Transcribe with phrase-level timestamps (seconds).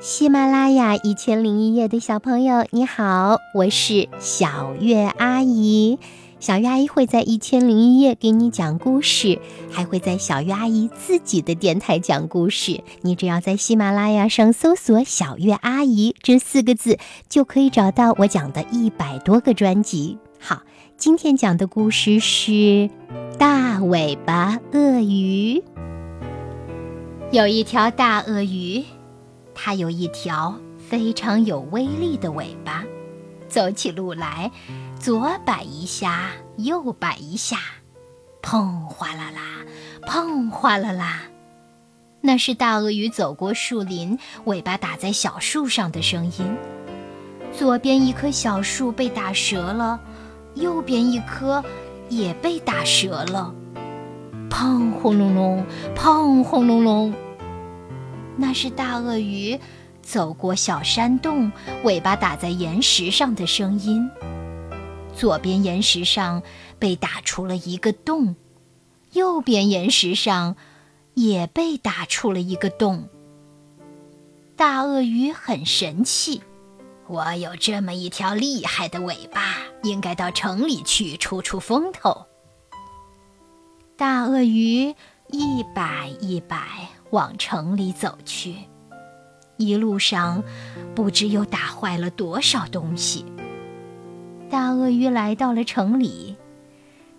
[0.00, 5.98] 喜马拉雅一千零一夜的小朋友，你好，我是小月阿姨。
[6.38, 9.40] 小月阿姨会在一千零一夜给你讲故事，
[9.72, 12.80] 还会在小月阿姨自己的电台讲故事。
[13.02, 16.96] 你只要在喜马拉雅上搜索“小月阿姨”这四个字，
[17.28, 20.16] 就可以找到我讲的一百多个专辑。
[20.38, 20.62] 好，
[20.96, 22.88] 今天讲的故事是
[23.36, 25.60] 大尾巴鳄鱼。
[27.32, 28.84] 有一条大鳄鱼。
[29.60, 32.84] 它有一条非常有威力的尾巴，
[33.48, 34.52] 走起路来
[35.00, 37.58] 左摆一下，右摆一下，
[38.40, 39.66] 砰哗啦啦，
[40.06, 41.22] 砰哗啦啦，
[42.20, 46.56] 那是大鳄鱼走过树林，尾巴打在小树上的声音。
[47.52, 49.98] 左边一棵小树被打折了，
[50.54, 51.64] 右边一棵
[52.08, 53.52] 也被打折了，
[54.48, 55.66] 砰轰隆隆，
[55.96, 57.12] 砰轰隆隆。
[58.40, 59.58] 那是大鳄鱼
[60.00, 61.50] 走过小山洞，
[61.82, 64.08] 尾巴打在岩石上的声音。
[65.12, 66.40] 左边岩石上
[66.78, 68.36] 被打出了一个洞，
[69.10, 70.54] 右边岩石上
[71.14, 73.08] 也被打出了一个洞。
[74.54, 76.40] 大鳄鱼很神气，
[77.08, 82.26] 我有这么一条厉害的尾巴，应该到城里去出出风头。
[83.96, 84.94] 大鳄鱼
[85.30, 86.88] 一摆一摆。
[87.10, 88.54] 往城里走去，
[89.56, 90.42] 一路上
[90.94, 93.24] 不知又打坏了多少东西。
[94.50, 96.36] 大鳄鱼来到了城里，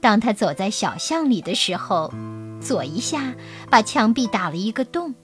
[0.00, 2.12] 当他走在小巷里的时候，
[2.60, 3.34] 左一下
[3.70, 5.14] 把墙壁打了一个洞，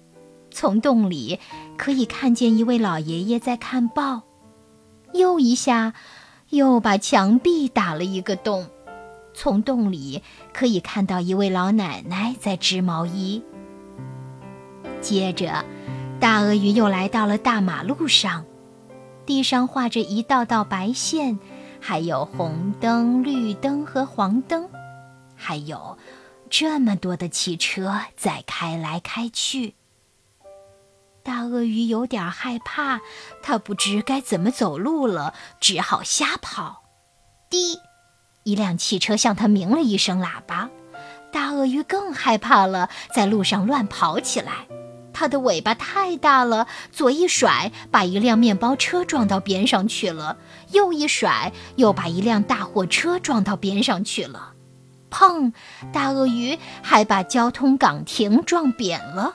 [0.51, 1.39] 从洞里
[1.77, 4.23] 可以看见一位老爷爷在看报；
[5.13, 5.95] 右一下
[6.51, 8.67] 又把墙壁打了一个洞，
[9.33, 13.43] 从洞里可以看到一位老奶奶在织毛衣。
[15.05, 15.63] 接着，
[16.19, 18.47] 大鳄鱼又来到了大马路上，
[19.27, 21.39] 地上画着一道道白线，
[21.79, 24.67] 还有红灯、绿灯和黄灯，
[25.37, 25.99] 还有
[26.49, 29.75] 这么多的汽车在开来开去。
[31.23, 33.01] 大鳄鱼有点害怕，
[33.43, 36.83] 它不知该怎么走路了，只好瞎跑。
[37.51, 37.79] 滴，
[38.45, 40.71] 一辆汽车向它鸣了一声喇叭，
[41.31, 44.67] 大鳄鱼更害怕了，在路上乱跑起来。
[45.15, 50.37] 它的尾巴太大了，左一甩，把一辆面包车撞到边上去了；
[50.73, 54.53] 右一甩，又把一辆大货车撞到边上去了。
[55.11, 55.53] 砰！
[55.93, 59.33] 大鳄鱼还把交通岗亭撞扁了。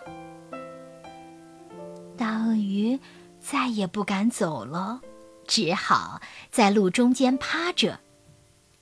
[2.18, 3.00] 大鳄鱼
[3.40, 5.00] 再也不敢走了，
[5.48, 6.20] 只好
[6.52, 8.02] 在路中间趴着。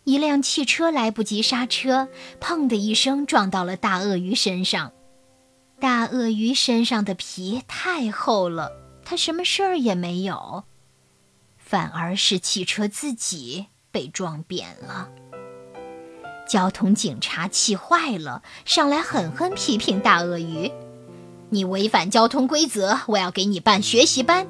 [0.05, 2.07] 一辆汽车来不及刹车，
[2.41, 4.91] 砰的一声撞到了大鳄鱼身上。
[5.79, 8.71] 大鳄鱼身上的皮太厚了，
[9.05, 10.63] 它什么事儿也没有，
[11.55, 15.09] 反而是汽车自己被撞扁了。
[16.49, 20.71] 交通警察气坏了，上来狠狠批评大鳄鱼
[21.51, 24.47] ：“你违反交通规则，我要给你办学习班。”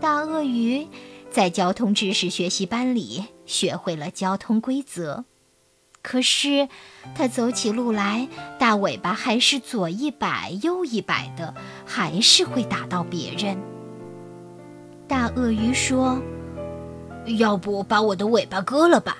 [0.00, 0.86] 大鳄鱼
[1.30, 5.24] 在交通知识学习班里学会了交通规则。
[6.04, 6.68] 可是，
[7.14, 8.28] 他走起路来，
[8.58, 11.54] 大尾巴还是左一摆右一摆的，
[11.86, 13.58] 还是会打到别人。
[15.08, 16.20] 大鳄鱼说
[17.38, 19.16] ：“要不把我的尾巴割了吧？”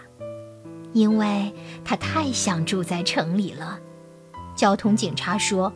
[0.92, 1.54] 因为
[1.86, 3.80] 他太想住在城里了。
[4.54, 5.72] 交通警察说：“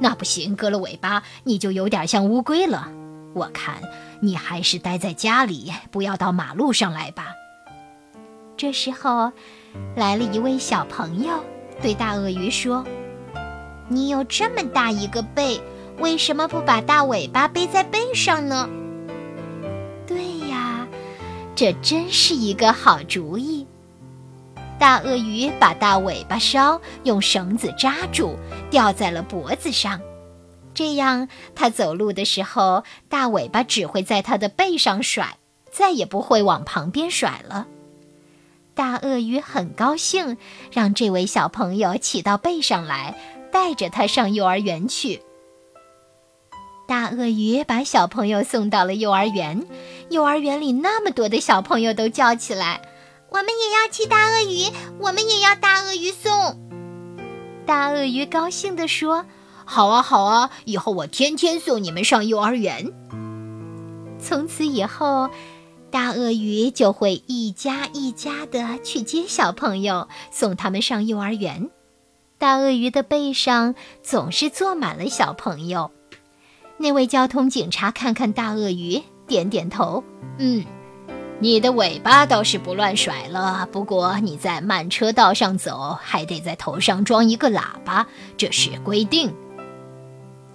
[0.00, 2.90] 那不行，割了尾巴你就有点像乌龟了。
[3.34, 3.82] 我看
[4.22, 7.34] 你还是待在家里，不要到马路上来吧。”
[8.56, 9.32] 这时候。
[9.94, 11.32] 来了一位小朋友，
[11.82, 12.84] 对大鳄鱼说
[13.88, 15.60] ：“你有这么大一个背，
[15.98, 18.68] 为什么不把大尾巴背在背上呢？”
[20.06, 20.86] 对呀，
[21.54, 23.66] 这真是一个好主意。
[24.78, 28.36] 大鳄鱼把大尾巴梢用绳子扎住，
[28.70, 30.00] 吊在了脖子上，
[30.72, 35.36] 这样它走路的时候，大尾巴只会在它的背上甩，
[35.72, 37.66] 再也不会往旁边甩了。
[38.78, 40.36] 大鳄鱼很高兴，
[40.70, 43.18] 让这位小朋友骑到背上来，
[43.50, 45.20] 带着他上幼儿园去。
[46.86, 49.66] 大鳄鱼把小朋友送到了幼儿园，
[50.10, 52.80] 幼儿园里那么多的小朋友都叫起来
[53.30, 54.70] ：“我们也要骑大鳄鱼，
[55.00, 56.56] 我们也要大鳄鱼送。”
[57.66, 59.26] 大鳄鱼高兴地说
[59.66, 62.92] ：“好啊，好啊，以后我天天送你们上幼儿园。”
[64.22, 65.28] 从此以后。
[65.90, 71.70] 大鳄鱼就会一家一家的去接小朋友，送他们上幼儿园。
[72.38, 75.90] 大鳄鱼的背上总是坐满了小朋友。
[76.76, 80.04] 那位交通警察看看大鳄鱼，点点头，
[80.38, 80.64] 嗯。
[81.40, 89.32] 你的尾巴倒是不乱甩了，不过你在慢车道上走，还得在头上装一个喇叭，这是规定。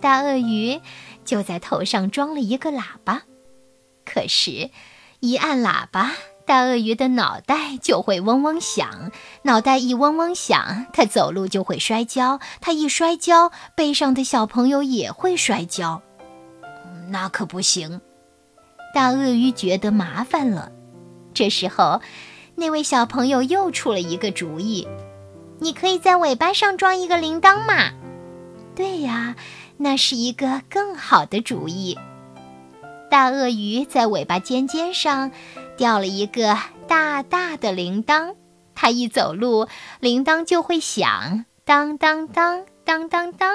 [0.01, 0.81] 大鳄鱼
[1.23, 3.23] 就在头上装了一个喇叭，
[4.03, 4.69] 可是，
[5.23, 6.11] 一按喇叭，
[6.45, 9.09] 大鳄鱼的脑袋就会嗡嗡响，
[9.43, 16.01] 脑袋一嗡嗡响，它走路就会摔跤，它一摔跤，背上的小朋友也会摔跤，
[17.07, 18.01] 那可不行。
[18.93, 20.73] 大鳄鱼觉得麻烦了，
[21.33, 22.01] 这时候，
[22.55, 24.85] 那位小朋友又出了一个主意
[25.59, 27.93] ：“你可以在尾巴上装一个铃铛嘛
[28.75, 29.37] ？”“对呀，
[29.77, 31.97] 那是一个更好的主意。”
[33.13, 35.31] 大鳄鱼在尾巴尖尖上
[35.77, 36.57] 吊了一个
[36.87, 38.33] 大大的铃铛，
[38.73, 39.67] 它一走路，
[39.99, 43.53] 铃铛就会响，当当当当当当。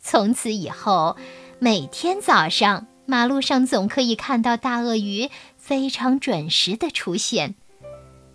[0.00, 1.16] 从此以后，
[1.60, 2.88] 每天早上。
[3.06, 7.54] 马路上总可以看到大鳄鱼非常准时的出现，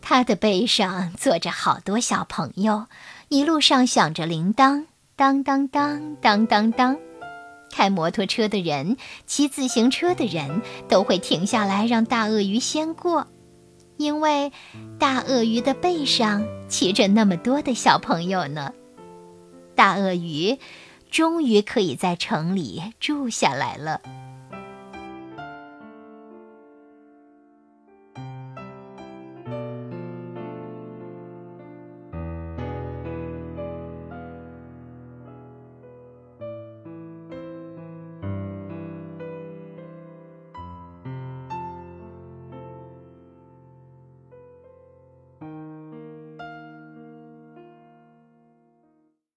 [0.01, 2.85] 它的背上坐着好多小朋友，
[3.27, 4.85] 一路上响着铃铛，
[5.17, 6.97] 当当当当当当。
[7.75, 8.95] 开摩托车的人、
[9.27, 13.27] 骑自行车的人都会停下来让大鳄鱼先过，
[13.98, 14.54] 因为
[14.98, 18.72] 大鳄鱼的背上骑着那么多的小朋友呢。
[19.75, 20.57] 大鳄鱼
[21.12, 24.00] 终于可以在城里住下来了。